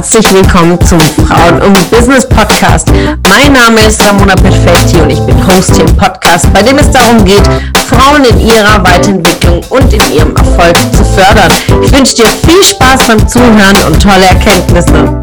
[0.00, 2.88] herzlich willkommen zum Frauen und Business Podcast.
[3.28, 6.90] Mein Name ist Ramona Perfetti und ich bin Host hier im Podcast, bei dem es
[6.90, 7.42] darum geht,
[7.86, 11.52] Frauen in ihrer Weiterentwicklung und in ihrem Erfolg zu fördern.
[11.82, 15.20] Ich wünsche dir viel Spaß beim Zuhören und tolle Erkenntnisse.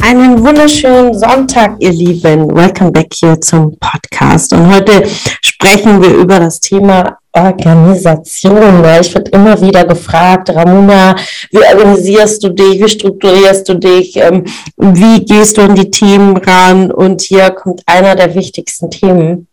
[0.00, 2.56] Einen wunderschönen Sonntag, ihr Lieben.
[2.56, 4.54] Welcome back hier zum Podcast.
[4.54, 5.06] Und heute
[5.42, 8.84] sprechen wir über das Thema Organisation.
[9.00, 11.14] Ich werde immer wieder gefragt, Ramona,
[11.50, 14.44] wie organisierst du dich, wie strukturierst du dich, ähm,
[14.76, 16.90] wie gehst du an die Themen ran?
[16.90, 19.46] Und hier kommt einer der wichtigsten Themen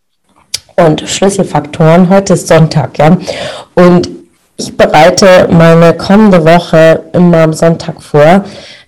[0.76, 2.08] und Schlüsselfaktoren.
[2.08, 3.16] Heute ist Sonntag, ja.
[3.74, 4.08] Und
[4.56, 8.44] ich bereite meine kommende Woche immer am Sonntag vor.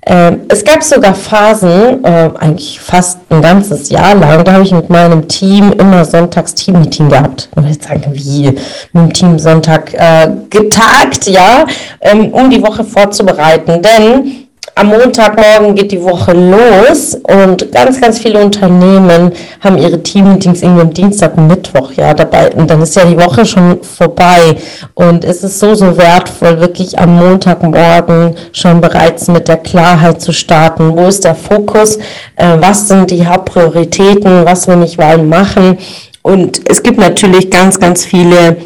[0.09, 4.71] Ähm, es gab sogar Phasen, äh, eigentlich fast ein ganzes Jahr lang, da habe ich
[4.71, 7.49] mit meinem Team immer sonntags Teammeeting gehabt.
[7.57, 8.51] Und ich sagen, wie
[8.93, 11.67] mit dem Team Sonntag äh, getagt, ja,
[12.01, 13.83] ähm, um die Woche vorzubereiten.
[13.83, 14.46] Denn
[14.79, 20.83] am Montagmorgen geht die Woche los und ganz, ganz viele Unternehmen haben ihre Teammeetings irgendwie
[20.83, 22.53] am Dienstag und Mittwoch, ja, dabei.
[22.53, 24.57] Und dann ist ja die Woche schon vorbei.
[24.93, 30.33] Und es ist so, so wertvoll, wirklich am Montagmorgen schon bereits mit der Klarheit zu
[30.33, 30.95] starten.
[30.95, 31.97] Wo ist der Fokus?
[32.37, 34.45] Äh, was sind die Hauptprioritäten?
[34.45, 35.79] Was will ich wann machen?
[36.21, 38.59] Und es gibt natürlich ganz, ganz viele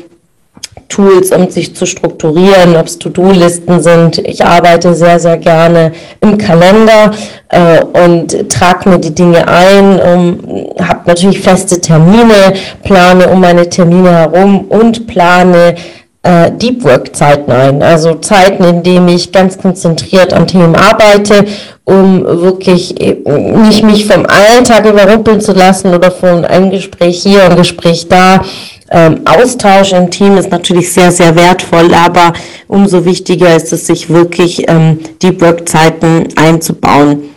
[0.90, 4.18] Tools, um sich zu strukturieren, ob es To-Do-Listen sind.
[4.18, 7.12] Ich arbeite sehr, sehr gerne im Kalender
[7.48, 13.68] äh, und trage mir die Dinge ein, um, habe natürlich feste Termine, plane um meine
[13.68, 15.76] Termine herum und plane
[16.22, 21.46] äh, Deep Work Zeiten ein, also Zeiten, in denen ich ganz konzentriert an Themen arbeite,
[21.84, 27.44] um wirklich äh, nicht mich vom Alltag überrumpeln zu lassen oder von einem Gespräch hier,
[27.44, 28.42] ein Gespräch da,
[28.90, 32.32] ähm, Austausch im Team ist natürlich sehr, sehr wertvoll, aber
[32.66, 37.30] umso wichtiger ist es, sich wirklich ähm, Deep Work-Zeiten einzubauen.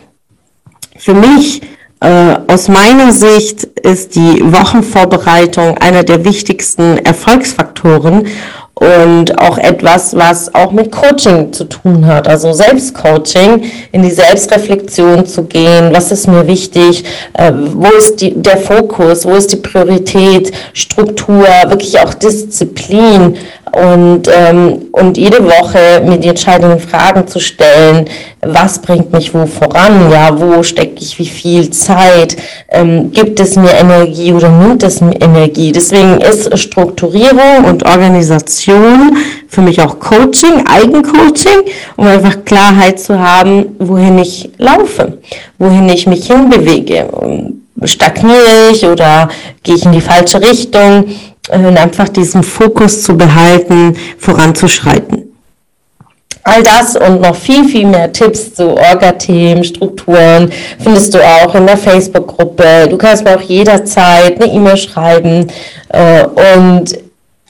[0.96, 1.62] Für mich,
[2.00, 8.26] äh, aus meiner Sicht, ist die Wochenvorbereitung einer der wichtigsten Erfolgsfaktoren
[8.74, 12.26] und auch etwas, was auch mit Coaching zu tun hat.
[12.26, 13.62] Also Selbstcoaching,
[13.92, 15.90] in die Selbstreflexion zu gehen.
[15.92, 17.04] Was ist mir wichtig?
[17.34, 19.24] Äh, wo ist die, der Fokus?
[19.24, 20.52] Wo ist die Priorität?
[20.72, 23.36] Struktur, wirklich auch Disziplin
[23.74, 28.08] und, ähm, und jede Woche mir die entscheidenden Fragen zu stellen,
[28.46, 32.36] was bringt mich wo voran, ja, wo stecke ich wie viel Zeit,
[32.68, 35.72] ähm, gibt es mir Energie oder nimmt es mir Energie.
[35.72, 39.16] Deswegen ist Strukturierung und Organisation
[39.48, 45.18] für mich auch Coaching, Eigencoaching, um einfach Klarheit zu haben, wohin ich laufe,
[45.58, 47.08] wohin ich mich hinbewege.
[47.84, 49.28] Stagniere ich oder
[49.62, 51.06] gehe ich in die falsche Richtung?
[51.50, 55.33] und einfach diesen Fokus zu behalten, voranzuschreiten.
[56.42, 61.66] All das und noch viel, viel mehr Tipps zu Orga-Themen, Strukturen findest du auch in
[61.66, 62.88] der Facebook-Gruppe.
[62.90, 65.46] Du kannst mir auch jederzeit eine E-Mail schreiben.
[65.88, 66.98] Äh, und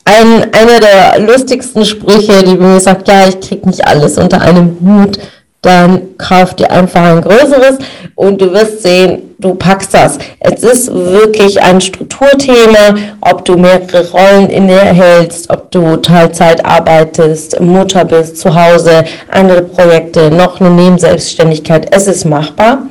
[0.04, 4.76] ein, einer der lustigsten Sprüche, die mir sagt, ja, ich krieg nicht alles unter einem
[4.80, 5.18] Hut,
[5.64, 7.78] dann kauf dir einfach ein größeres
[8.14, 10.18] und du wirst sehen, du packst das.
[10.40, 18.04] Es ist wirklich ein Strukturthema, ob du mehrere Rollen innehältst, ob du Teilzeit arbeitest, Mutter
[18.04, 21.94] bist, zu Hause, andere Projekte, noch eine Nebenselbstständigkeit.
[21.94, 22.82] Es ist machbar.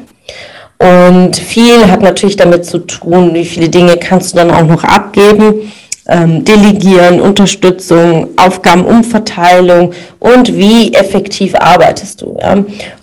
[0.79, 4.83] Und viel hat natürlich damit zu tun, wie viele Dinge kannst du dann auch noch
[4.83, 5.71] abgeben
[6.07, 12.37] ähm, Delegieren, Unterstützung, Aufgabenumverteilung und wie effektiv arbeitest du.
[12.41, 12.55] Ja?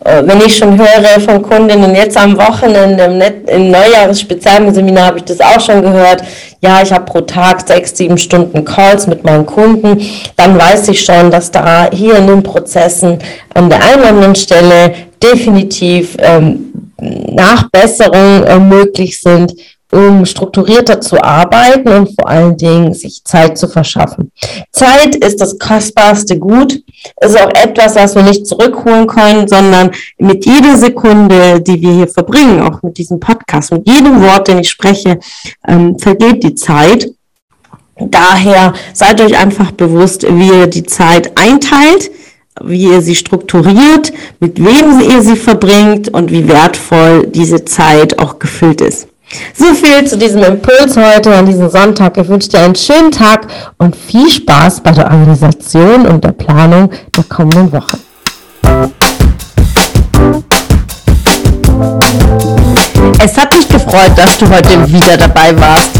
[0.05, 5.19] Äh, wenn ich schon höre von Kundinnen, jetzt am Wochenende im, Net im Neujahres-Spezialseminar habe
[5.19, 6.23] ich das auch schon gehört,
[6.63, 10.03] ja, ich habe pro Tag sechs, sieben Stunden Calls mit meinen Kunden,
[10.37, 13.19] dann weiß ich schon, dass da hier in den Prozessen
[13.55, 19.55] an der einen oder anderen Stelle definitiv ähm, Nachbesserungen äh, möglich sind
[19.91, 24.31] um strukturierter zu arbeiten und vor allen Dingen sich Zeit zu verschaffen.
[24.73, 26.83] Zeit ist das kostbarste Gut,
[27.21, 32.09] ist auch etwas, was wir nicht zurückholen können, sondern mit jeder Sekunde, die wir hier
[32.09, 35.19] verbringen, auch mit diesem Podcast, mit jedem Wort, den ich spreche,
[35.67, 37.11] ähm, vergeht die Zeit.
[37.99, 42.11] Daher seid euch einfach bewusst, wie ihr die Zeit einteilt,
[42.63, 48.39] wie ihr sie strukturiert, mit wem ihr sie verbringt und wie wertvoll diese Zeit auch
[48.39, 49.09] gefüllt ist.
[49.55, 52.17] So viel zu diesem Impuls heute an diesem Sonntag.
[52.17, 53.47] Ich wünsche dir einen schönen Tag
[53.79, 57.99] und viel Spaß bei der Organisation und der Planung der kommenden Woche.
[63.23, 66.00] Es hat mich gefreut, dass du heute wieder dabei warst.